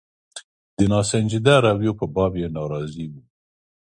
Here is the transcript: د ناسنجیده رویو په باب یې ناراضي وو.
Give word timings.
د 0.77 0.79
ناسنجیده 0.93 1.55
رویو 1.65 1.97
په 1.99 2.05
باب 2.15 2.33
یې 2.41 2.47
ناراضي 2.57 3.05
وو. 3.11 3.21